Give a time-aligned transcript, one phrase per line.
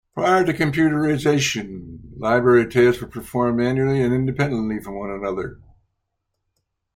[0.15, 5.59] Prior to computerization, library tasks were performed manually and independently from one another.